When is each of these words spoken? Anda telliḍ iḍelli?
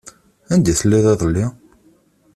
Anda 0.53 0.73
telliḍ 0.79 1.05
iḍelli? 1.13 1.45